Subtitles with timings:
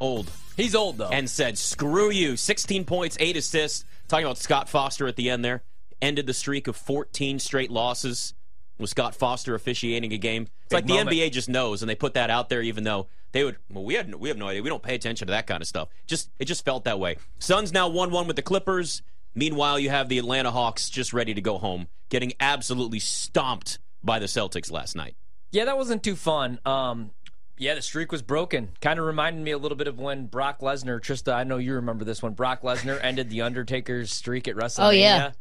[0.00, 0.30] Old.
[0.56, 1.08] He's old though.
[1.08, 3.84] And said, "Screw you." 16 points, eight assists.
[4.08, 5.62] Talking about Scott Foster at the end there,
[6.00, 8.34] ended the streak of 14 straight losses.
[8.78, 11.18] With Scott Foster officiating a game, it's Big like the.
[11.18, 13.56] NBA just knows, and they put that out there, even though they would.
[13.70, 14.62] Well, we had we have no idea.
[14.62, 15.88] We don't pay attention to that kind of stuff.
[16.06, 17.16] Just it just felt that way.
[17.38, 19.02] Suns now one one with the Clippers.
[19.34, 24.18] Meanwhile, you have the Atlanta Hawks just ready to go home, getting absolutely stomped by
[24.18, 25.16] the Celtics last night.
[25.52, 26.58] Yeah, that wasn't too fun.
[26.64, 27.10] Um,
[27.58, 28.70] yeah, the streak was broken.
[28.80, 31.74] Kind of reminded me a little bit of when Brock Lesnar, Trista, I know you
[31.74, 32.34] remember this one.
[32.34, 34.78] Brock Lesnar ended the Undertaker's streak at WrestleMania.
[34.86, 35.32] Oh, yeah.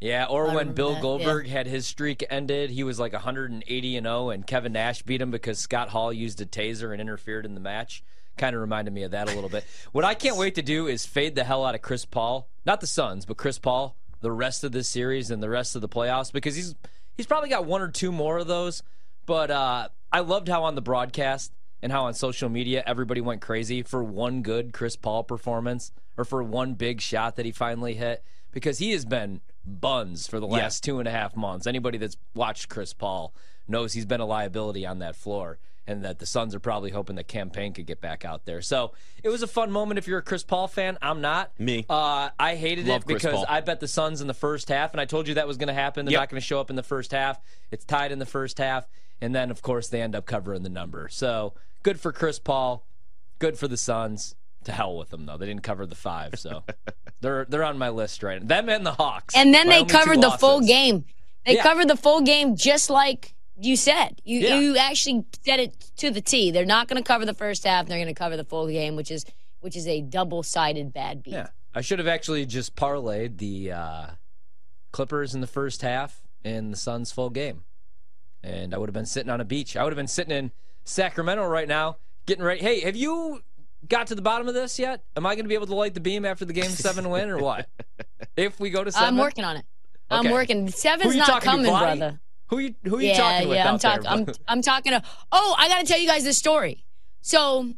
[0.00, 1.02] Yeah, or I when Bill that, yeah.
[1.02, 5.22] Goldberg had his streak ended, he was like 180 and 0, and Kevin Nash beat
[5.22, 8.02] him because Scott Hall used a taser and interfered in the match.
[8.36, 9.64] Kind of reminded me of that a little bit.
[9.92, 12.80] What I can't wait to do is fade the hell out of Chris Paul, not
[12.80, 15.88] the Suns, but Chris Paul, the rest of this series and the rest of the
[15.88, 16.74] playoffs because he's
[17.16, 18.82] he's probably got one or two more of those.
[19.24, 23.40] But uh, I loved how on the broadcast and how on social media everybody went
[23.40, 27.94] crazy for one good Chris Paul performance or for one big shot that he finally
[27.94, 30.54] hit because he has been buns for the Yeah.
[30.54, 31.66] last two and a half months.
[31.66, 33.32] Anybody that's watched Chris Paul
[33.68, 35.58] knows he's been a liability on that floor.
[35.84, 38.62] And that the Suns are probably hoping that Cam Payne could get back out there.
[38.62, 38.92] So
[39.24, 40.96] it was a fun moment if you're a Chris Paul fan.
[41.02, 41.50] I'm not.
[41.58, 41.84] Me.
[41.90, 45.00] Uh, I hated Love it because I bet the Suns in the first half, and
[45.00, 46.04] I told you that was going to happen.
[46.06, 46.20] They're Yep.
[46.20, 47.40] not going to show up in the first half.
[47.72, 48.86] It's tied in the first half,
[49.22, 51.08] and then of course they end up covering the number.
[51.08, 52.84] So good for Chris Paul.
[53.38, 54.34] Good for the Suns.
[54.64, 55.36] To hell with them though.
[55.36, 56.62] They didn't cover the five, so
[57.20, 58.46] they're they're on my list right now.
[58.46, 59.34] Them and the Hawks.
[59.34, 61.04] And then My they covered the full game.
[61.44, 61.62] They Yeah.
[61.64, 64.20] covered the full game just like you said.
[64.24, 64.60] You Yeah.
[64.60, 66.52] you actually said it to the T.
[66.52, 67.86] They're not going to cover the first half.
[67.86, 69.24] They're going to cover the full game, which is
[69.60, 71.32] which is a double sided bad beat.
[71.32, 74.06] Yeah, I should have actually just parlayed the uh,
[74.92, 77.64] Clippers in the first half and the Suns full game,
[78.42, 79.76] and I would have been sitting on a beach.
[79.76, 80.52] I would have been sitting in
[80.84, 82.60] Sacramento right now, getting ready.
[82.60, 83.42] Hey, have you
[83.88, 85.04] got to the bottom of this yet?
[85.16, 87.28] Am I going to be able to light the beam after the game seven win
[87.28, 87.68] or what?
[88.34, 89.66] If we go to 7 I'm working on it.
[90.08, 90.70] I'm working.
[90.70, 92.20] Seven's not talking to, coming, brother.
[92.46, 93.70] Who you who you yeah, talking with yeah.
[93.70, 94.06] I'm talking.
[94.06, 95.02] I'm I'm talking to.
[95.30, 96.84] Oh, I got to tell you guys this story.
[97.20, 97.74] So,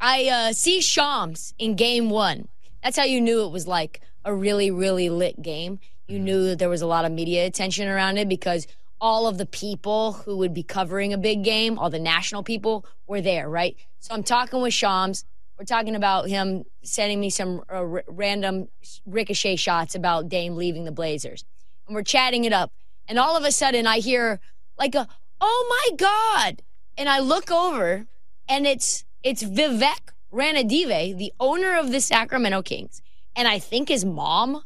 [0.00, 2.48] I uh, see Shams in game one.
[2.82, 5.76] That's how you knew it was like a really, really lit game.
[5.76, 6.12] Mm-hmm.
[6.12, 8.66] You knew that there was a lot of media attention around it because
[9.00, 12.84] all of the people who would be covering a big game, all the national people,
[13.06, 13.76] were there, right?
[14.00, 15.24] So I'm talking with Shams.
[15.58, 18.68] We're talking about him sending me some uh, r- random
[19.06, 21.44] ricochet shots about Dame leaving the Blazers.
[21.86, 22.72] And we're chatting it up.
[23.08, 24.40] And all of a sudden, I hear
[24.78, 25.08] like a,
[25.40, 26.62] oh my God.
[26.96, 28.06] And I look over
[28.48, 33.02] and it's it's Vivek Ranadive, the owner of the Sacramento Kings,
[33.34, 34.62] and I think his mom.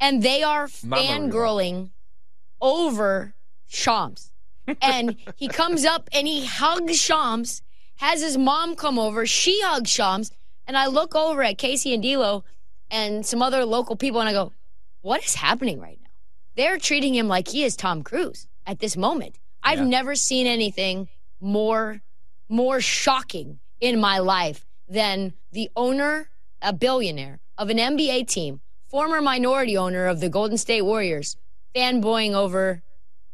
[0.00, 1.90] And they are fangirling
[2.60, 3.34] over
[3.66, 4.32] Shams.
[4.82, 7.62] And he comes up and he hugs Shams,
[7.96, 10.30] has his mom come over, she hugs Shams,
[10.66, 12.42] and I look over at Casey and Dilo
[12.90, 14.52] and some other local people and I go,
[15.00, 16.10] what is happening right now?
[16.56, 19.36] They're treating him like he is Tom Cruise at this moment.
[19.62, 19.84] I've Yeah.
[19.86, 21.08] never seen anything
[21.40, 22.02] more
[22.50, 26.30] more shocking in my life than the owner,
[26.62, 31.36] a billionaire of an NBA team, former minority owner of the Golden State Warriors,
[31.74, 32.82] fanboying over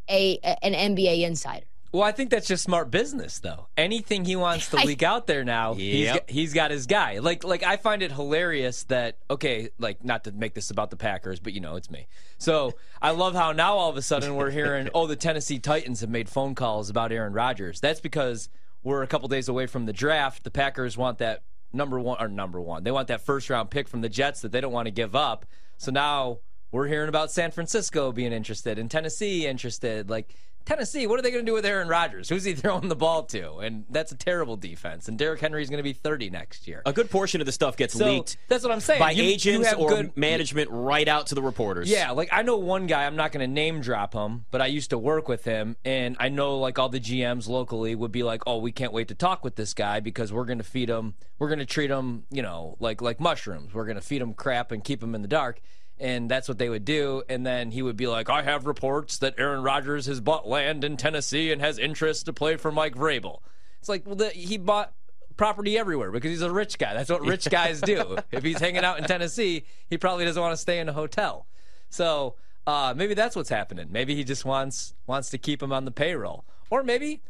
[0.09, 1.67] a, a- an NBA insider.
[1.93, 3.69] Well, I think that's just smart business, though.
[3.77, 6.15] Anything he wants to I- leak out there now, he's Yep.
[6.27, 7.19] got, he's got his guy.
[7.21, 10.97] Like, like I find it hilarious that okay, like not to make this about the
[10.97, 12.09] Packers, but you know it's me.
[12.39, 16.01] So I love how now all of a sudden we're hearing, oh, the Tennessee Titans
[16.01, 17.79] have made phone calls about Aaron Rodgers.
[17.81, 18.49] That's because
[18.83, 20.43] we're a couple days away from the draft.
[20.43, 22.83] The Packers want that number one or number one.
[22.83, 25.15] They want that first round pick from the Jets that they don't want to give
[25.15, 25.47] up.
[25.79, 26.39] So now
[26.75, 30.11] we're hearing about San Francisco being interested and Tennessee interested.
[30.11, 32.29] Like Tennessee, what are they going to do with Aaron Rodgers?
[32.29, 33.59] Who's he throwing the ball to?
[33.59, 35.07] And that's a terrible defense.
[35.09, 36.83] And Derrick Henry is going to be 30 next year.
[36.87, 38.99] A good portion of the stuff gets So leaked that's what I'm saying.
[38.99, 41.89] by You- you agents have or good- management right out to the reporters.
[41.91, 44.67] Yeah, like I know one guy, I'm not going to name drop him, but I
[44.67, 48.23] used to work with him and I know like all the GMs locally would be
[48.25, 50.89] like, "Oh, we can't wait to talk with this guy because we're going to feed
[50.89, 53.73] him, we're going to treat him, you know, like like mushrooms.
[53.75, 55.61] We're going to feed him crap and keep him in the dark."
[55.99, 57.23] And that's what they would do.
[57.29, 60.83] And then he would be like, I have reports that Aaron Rodgers has bought land
[60.83, 63.39] in Tennessee and has interest to play for Mike Vrabel.
[63.79, 64.93] It's like, well, the, he bought
[65.37, 66.95] property everywhere because he's a rich guy.
[66.95, 68.19] That's what rich guys do.
[68.33, 71.47] if he's hanging out in Tennessee, he probably doesn't want to stay in a hotel.
[71.91, 72.35] So
[72.67, 73.89] uh, maybe that's what's happening.
[73.91, 77.23] Maybe he just wants wants to keep him on the payroll, or maybe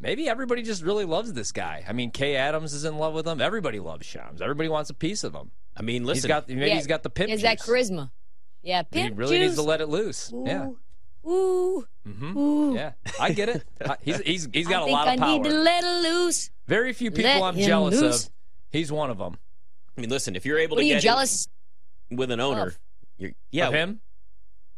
[0.00, 1.84] maybe everybody just really loves this guy.
[1.86, 3.40] I mean, Kay Adams is in love with him.
[3.40, 4.40] Everybody loves Shams.
[4.40, 5.50] Everybody wants a piece of him.
[5.80, 7.28] I mean, He's listen, got maybe Yeah, he's got the pimp.
[7.28, 8.10] He has that charisma.
[8.62, 10.30] Yeah, He pimp really needs to let it loose.
[10.44, 10.68] Yeah.
[11.26, 12.74] Ooh, hmm ooh.
[12.74, 13.64] Yeah, I get it.
[14.02, 15.28] He's he's he's got I a think lot I of power.
[15.38, 16.50] need to let it loose.
[16.66, 18.26] Very few people Let I'm jealous loose.
[18.26, 18.30] of
[18.70, 19.36] He's one of them.
[19.96, 21.48] I mean, listen, if you're able What to are you get jealous?
[22.10, 22.78] in with an owner, of?
[23.18, 24.00] you're, yeah, Of him?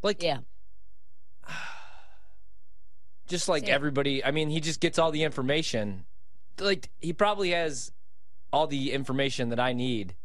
[0.01, 0.39] Like Yeah.
[3.27, 4.23] just like Say everybody.
[4.23, 6.05] I mean, he just gets all the information.
[6.59, 7.91] Like he probably has
[8.51, 10.15] all the information that I need,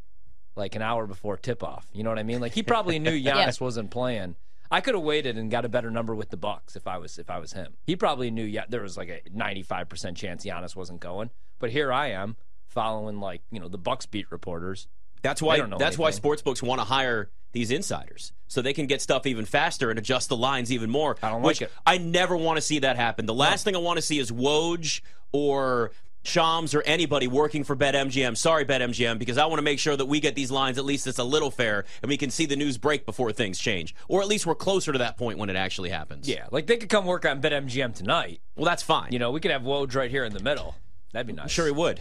[0.59, 1.87] like an hour before tip off.
[1.93, 2.41] You know what I mean?
[2.41, 4.37] Like he probably knew Giannis wasn't playing.
[4.71, 7.19] I could have waited and got a better number with the Bucks if I was
[7.19, 7.75] if I was him.
[7.87, 11.31] He probably knew yeah, there was like a ninety five percent chance Giannis wasn't going.
[11.59, 14.89] But here I am following like you know the Bucks beat reporters.
[15.23, 15.57] That's why.
[15.57, 19.01] They don't know That's why sportsbooks want to hire these insiders so they can get
[19.01, 21.17] stuff even faster and adjust the lines even more.
[21.23, 21.73] I don't like it.
[21.87, 23.27] I never want to see that happen.
[23.27, 25.01] The last thing I want to see is Woj
[25.33, 25.93] or
[26.25, 28.37] Shams or anybody working for BetMGM.
[28.37, 31.07] Sorry, BetMGM, because I want to make sure that we get these lines at least
[31.07, 34.21] it's a little fair and we can see the news break before things change, or
[34.21, 36.29] at least we're closer to that point when it actually happens.
[36.29, 38.41] Yeah, like they could come work on BetMGM tonight.
[38.57, 39.13] Well, that's fine.
[39.13, 40.75] You know, we could have Woj right here in the middle.
[41.13, 41.51] That'd be nice.
[41.51, 42.01] sure he would.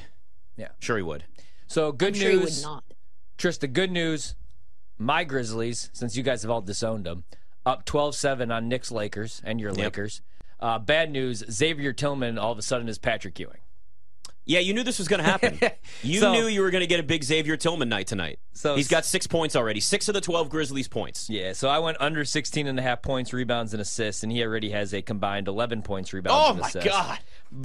[0.58, 0.70] Yeah.
[0.80, 1.24] Sure he would.
[1.68, 2.64] So good I'm sure he would news.
[2.64, 2.84] not.
[3.38, 4.36] Trista, good news.
[4.98, 7.24] My Grizzlies, since you guys have all disowned them,
[7.66, 10.22] up 12 7 on Knicks Lakers and your Lakers.
[10.60, 13.60] Uh, bad news Xavier Tillman all of a sudden is Patrick Ewing.
[14.48, 15.60] Yeah, you knew this was going to happen.
[16.04, 18.40] You So- knew you were going to get a big Xavier Tillman night tonight.
[18.54, 19.80] So- he's got six points already.
[19.80, 21.30] Six of the 12 Grizzlies points.
[21.30, 24.44] Yeah, so I went under 16 and a half points, rebounds, and assists, and he
[24.44, 26.90] already has a combined 11 points, rebounds, Oh and my assists.
[26.90, 27.20] God.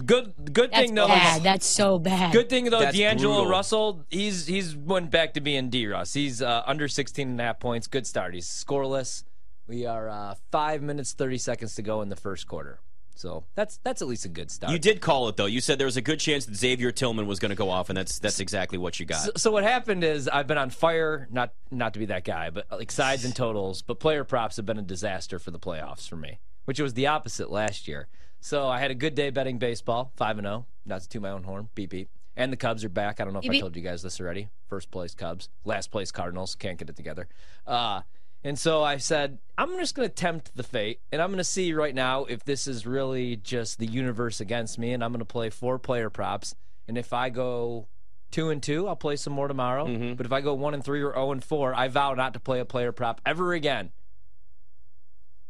[0.07, 1.09] Good, good That's thing though.
[1.09, 1.43] bad.
[1.43, 2.33] That's so bad.
[2.33, 3.51] Good thing though, That's D'Angelo brutal.
[3.51, 6.15] Russell, he's he's went back to being D Russ.
[6.15, 7.87] He's uh, under 16 and a half points.
[7.89, 8.35] Good start.
[8.35, 9.25] He's scoreless.
[9.67, 12.79] We are uh, five minutes 30 seconds to go in the first quarter.
[13.15, 14.73] So that's that's at least a good start.
[14.73, 15.47] You did call it though.
[15.47, 17.89] You said there was a good chance that Xavier Tillman was going to go off,
[17.89, 19.21] and that's that's exactly what you got.
[19.21, 22.51] So, so what happened is I've been on fire, not not to be that guy,
[22.51, 26.09] but like sides and totals, but player props have been a disaster for the playoffs
[26.09, 28.09] for me, which was the opposite last year.
[28.41, 30.67] So I had a good day betting baseball, five and zero.
[30.85, 32.09] Not to toot my own horn, beep beep.
[32.37, 33.21] And the Cubs are back.
[33.21, 34.49] I don't know if Beep, I told you guys this already.
[34.69, 36.55] First place Cubs, last place Cardinals.
[36.55, 37.29] Can't get it together.
[37.67, 38.01] Uh,
[38.45, 41.45] and so I said, I'm just going to tempt the fate, and I'm going to
[41.45, 45.21] see right now if this is really just the universe against me, and I'm going
[45.21, 46.55] to play four player props.
[46.89, 47.87] And if I go
[48.33, 49.87] two and two, I'll play some more tomorrow.
[49.87, 50.15] Mm-hmm.
[50.15, 52.41] But if I go one and three or zero and four, I vow not to
[52.41, 53.93] play a player prop ever again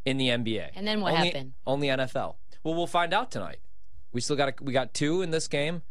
[0.05, 0.71] in the NBA.
[0.75, 1.53] And then what only, happened?
[1.67, 2.35] Only NFL.
[2.63, 3.61] Well, we'll find out tonight.
[4.13, 5.83] We still got a, we got two in this game,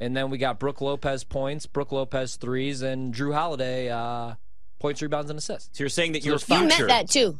[0.00, 4.34] and then we got Brook Lopez points, Brook Lopez threes, and Jrue Holiday uh,
[4.78, 5.76] points, rebounds, and assists.
[5.76, 6.62] so you're saying that your there's future.
[6.62, 7.38] You meant that too.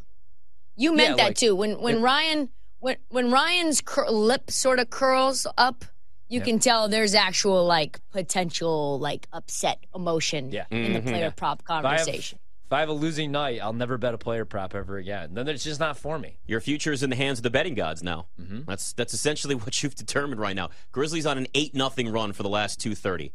[0.75, 1.55] You meant Yeah, that like- too.
[1.55, 2.49] When when Ryan
[2.79, 5.83] when when Ryan's cur- lip sort of curls up,
[6.29, 10.65] you can tell there's actual like potential like upset emotion Yeah.
[10.71, 12.39] in the player prop If I, have, conversation.
[12.67, 15.33] if I have a losing night, I'll never bet a player prop ever again.
[15.33, 16.37] Then it's just not for me.
[16.45, 18.27] Your future is in the hands of the betting gods now.
[18.39, 18.61] Mm-hmm.
[18.67, 20.69] That's that's essentially what you've determined right now.
[20.93, 23.33] Grizzlies on an eight nothing run for the last two thirty.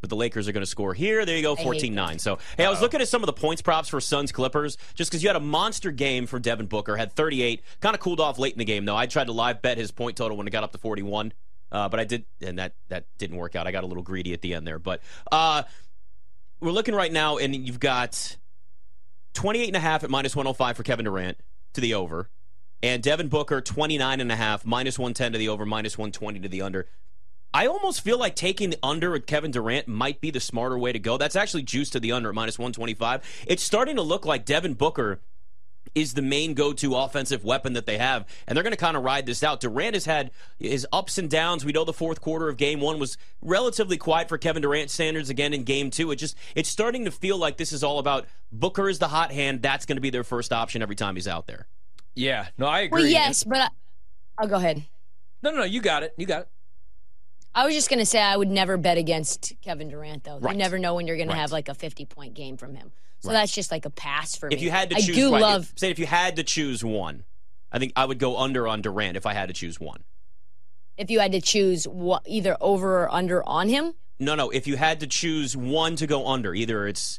[0.00, 1.24] But the Lakers are going to score here.
[1.24, 2.20] There you go, hate 14-9.
[2.20, 5.10] So, hey, I was looking at some of the points props for Suns Clippers just
[5.10, 6.96] because you had a monster game for Devin Booker.
[6.96, 7.62] Had 38.
[7.80, 8.96] Kind of cooled off late in the game, though.
[8.96, 11.32] I tried to live bet his point total when it got up to 41.
[11.72, 13.66] Uh, but I did, and that, that didn't work out.
[13.66, 14.78] I got a little greedy at the end there.
[14.78, 15.00] But
[15.32, 15.64] uh,
[16.60, 18.36] we're looking right now, and you've got
[19.34, 21.38] 28 and a half at minus 105 for Kevin Durant
[21.74, 22.30] to the over.
[22.82, 26.48] And Devin Booker, 29 and a half, minus 110 to the over, minus 120 to
[26.48, 26.86] the under.
[27.56, 30.92] I almost feel like taking the under with Kevin Durant might be the smarter way
[30.92, 31.16] to go.
[31.16, 33.22] That's actually juice to the under at minus 125.
[33.46, 35.20] It's starting to look like Devin Booker
[35.94, 39.04] is the main go-to offensive weapon that they have, and they're going to kind of
[39.04, 39.60] ride this out.
[39.60, 41.64] Durant has had his ups and downs.
[41.64, 45.30] We know the fourth quarter of Game One was relatively quiet for Kevin Durant standards.
[45.30, 48.26] Again in Game Two, it just it's starting to feel like this is all about
[48.52, 49.62] Booker is the hot hand.
[49.62, 51.68] That's going to be their first option every time he's out there.
[52.14, 53.04] Yeah, no, I agree.
[53.04, 53.68] Well, yes, but I,
[54.36, 54.84] I'll go ahead.
[55.42, 56.12] No, no, no, you got it.
[56.18, 56.48] You got it.
[57.56, 60.38] I was just gonna say I would never bet against Kevin Durant though.
[60.38, 60.52] Right.
[60.52, 62.92] You never know when you're gonna have like a 50 point game from him.
[63.20, 64.54] So that's just like a pass for me.
[64.54, 65.72] If you had to I do right, love.
[65.74, 67.24] Say if you had to choose one,
[67.72, 70.04] I think I would go under on Durant if I had to choose one.
[70.96, 73.94] if you had to choose what, either over or under on him.
[74.20, 74.50] No, no.
[74.50, 77.18] If you had to choose one to go under, either it's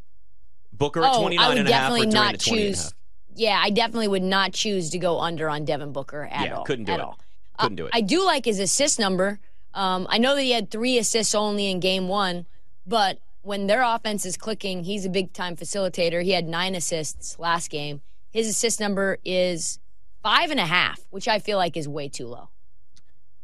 [0.72, 2.70] Booker at Oh, 29 I would and a half or Durant not at 20 and
[2.70, 2.84] a choose.
[2.84, 2.94] half.
[3.36, 6.64] Yeah, I definitely would not choose to go under on Devin Booker at Yeah, all.
[6.64, 7.06] couldn't do at it.
[7.06, 7.20] all.
[7.60, 7.92] Couldn't do uh, it.
[7.96, 9.40] I do like his assist number.
[9.74, 12.46] Um, I know that he had three assists only in game one,
[12.86, 16.24] but when their offense is clicking, he's a big time facilitator.
[16.24, 18.02] He had nine assists last game.
[18.32, 19.80] His assist number is
[20.22, 22.50] five and a half, which I feel like is way too low.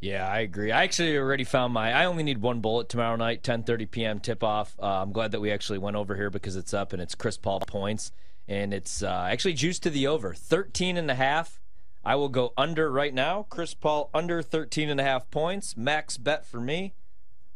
[0.00, 0.70] Yeah, I agree.
[0.70, 1.92] I actually already found my.
[1.92, 4.20] I only need one bullet tomorrow night, 10:30 p.m.
[4.20, 4.76] tip off.
[4.78, 7.38] Uh, I'm glad that we actually went over here because it's up and it's Chris
[7.38, 8.12] Paul points
[8.46, 11.60] and it's uh, actually juiced to the over 13 and a half.
[12.06, 13.46] I will go under right now.
[13.48, 15.76] Chris Paul under 13 and a half points.
[15.76, 16.94] Max bet for me,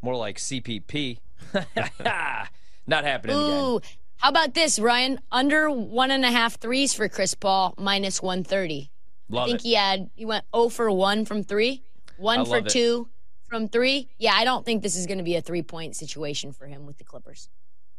[0.02, 1.19] more like CPP
[2.87, 3.64] Not happening again.
[3.64, 3.81] Ooh,
[4.17, 5.21] how about this, Ryan?
[5.31, 8.90] Under one and a half threes for Chris Paul, minus 130.
[9.28, 9.62] Love I think it.
[9.62, 11.83] he had, he went 0 for 1 from three,
[12.17, 12.71] 1 I for love it.
[12.71, 13.09] 2
[13.49, 14.09] from three.
[14.19, 16.87] Yeah, I don't think this is going to be a three point situation for him
[16.87, 17.49] with the Clippers.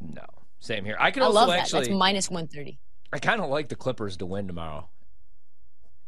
[0.01, 0.25] No,
[0.59, 0.97] same here.
[0.99, 1.59] I could I also love that.
[1.59, 1.81] actually.
[1.81, 2.79] That's minus 130.
[3.11, 4.89] I kind of like the Clippers to win tomorrow.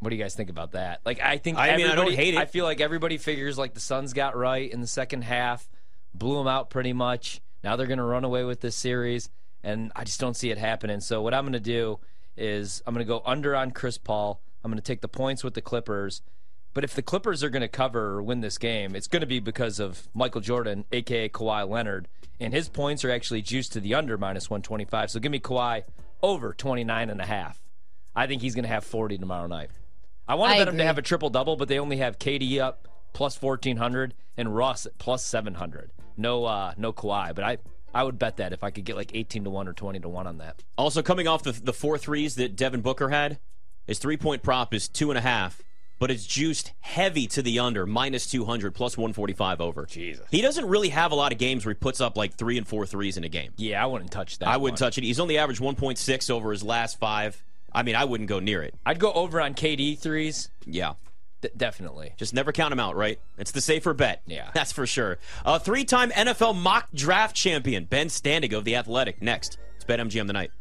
[0.01, 0.99] What do you guys think about that?
[1.05, 2.39] Like, I think I mean, I don't everybody- hate it.
[2.39, 5.69] I feel like everybody figures like the Suns got right in the second half,
[6.13, 7.39] blew them out pretty much.
[7.63, 9.29] Now they're going to run away with this series,
[9.63, 10.99] and I just don't see it happening.
[11.01, 11.99] So what I'm going to do
[12.35, 14.41] is I'm going to go under on Chris Paul.
[14.63, 16.23] I'm going to take the points with the Clippers.
[16.73, 19.27] But if the Clippers are going to cover or win this game, it's going to
[19.27, 22.07] be because of Michael Jordan, aka Kawhi Leonard,
[22.39, 25.11] and his points are actually juiced to the under minus 125.
[25.11, 25.83] So give me Kawhi
[26.23, 27.61] over 29 and a half.
[28.15, 29.69] I think he's going to have 40 tomorrow night.
[30.27, 32.19] I wanted to I bet him to have a triple double, but they only have
[32.19, 35.91] KD up plus 1400 and Russ at plus 700.
[36.17, 37.57] No uh no Kawhi, but I
[37.93, 40.09] I would bet that if I could get like 18 to 1 or 20 to
[40.09, 40.63] 1 on that.
[40.77, 43.39] Also, coming off the the four threes that Devin Booker had,
[43.85, 45.61] his three point prop is two and a half,
[45.99, 49.85] but it's juiced heavy to the under, minus 200, plus 145 over.
[49.85, 50.25] Jesus.
[50.31, 52.67] He doesn't really have a lot of games where he puts up like three and
[52.67, 53.51] four threes in a game.
[53.57, 54.47] Yeah, I wouldn't touch that.
[54.47, 54.87] I wouldn't one.
[54.87, 55.03] touch it.
[55.03, 57.43] He's only averaged 1.6 over his last five.
[57.71, 58.73] I mean, I wouldn't go near it.
[58.85, 60.49] I'd go over on KD threes.
[60.65, 60.93] Yeah.
[61.41, 62.13] D- definitely.
[62.17, 63.19] Just never count him out, right?
[63.37, 64.21] It's the safer bet.
[64.25, 64.51] Yeah.
[64.53, 65.17] That's for sure.
[65.45, 69.21] A three time NFL mock draft champion, Ben Standig of The Athletic.
[69.21, 70.51] Next, it's BetMGM tonight.